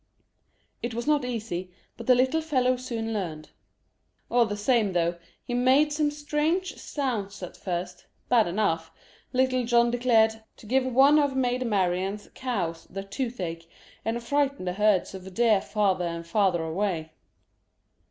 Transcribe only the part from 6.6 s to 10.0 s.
sounds at first, bad enough, Little John